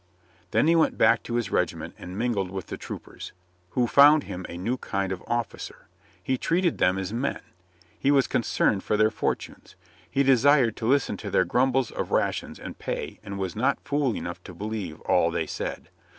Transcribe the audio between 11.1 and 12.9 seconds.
to their grumbles of rations and